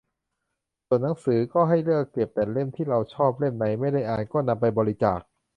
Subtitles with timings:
[0.87, 5.19] ส่วนหนังสือก็ให้เลือกเก็บแต่เล่มที่เราชอบ เล่มไหนไม่ได้อ่านก็ให้นำไปบริจาค